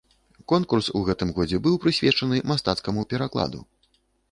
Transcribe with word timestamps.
Конкурс 0.51 0.87
у 0.99 1.01
гэтым 1.09 1.33
годзе 1.35 1.59
быў 1.67 1.77
прысвечаны 1.85 2.41
мастацкаму 2.55 3.07
перакладу. 3.15 3.65